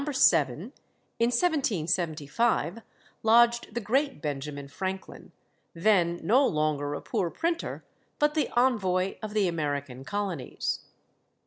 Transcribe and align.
7, 0.11 0.55
in 1.19 1.27
1775, 1.29 2.79
lodged 3.21 3.75
the 3.75 3.79
great 3.79 4.19
Benjamin 4.19 4.67
Franklin, 4.67 5.31
then 5.75 6.19
no 6.23 6.43
longer 6.43 6.95
a 6.95 7.01
poor 7.03 7.29
printer, 7.29 7.85
but 8.17 8.33
the 8.33 8.49
envoy 8.57 9.19
of 9.21 9.35
the 9.35 9.47
American 9.47 10.03
colonies. 10.03 10.79